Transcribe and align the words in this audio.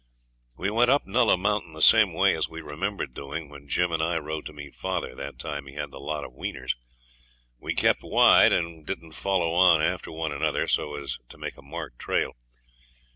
We 0.57 0.71
went 0.71 0.89
up 0.89 1.05
Nulla 1.05 1.37
Mountain 1.37 1.73
the 1.73 1.81
same 1.83 2.11
way 2.11 2.35
as 2.35 2.49
we 2.49 2.59
remembered 2.61 3.13
doing 3.13 3.49
when 3.49 3.67
Jim 3.69 3.91
and 3.91 4.01
I 4.01 4.17
rode 4.17 4.47
to 4.47 4.51
meet 4.51 4.73
father 4.73 5.13
that 5.13 5.37
time 5.37 5.67
he 5.67 5.75
had 5.75 5.91
the 5.91 5.99
lot 5.99 6.23
of 6.23 6.33
weaners. 6.33 6.75
We 7.59 7.75
kept 7.75 8.01
wide 8.01 8.51
and 8.51 8.83
didn't 8.83 9.11
follow 9.11 9.51
on 9.51 9.79
after 9.83 10.11
one 10.11 10.31
another 10.31 10.65
so 10.67 10.95
as 10.95 11.19
to 11.29 11.37
make 11.37 11.55
a 11.55 11.61
marked 11.61 11.99
trail. 11.99 12.35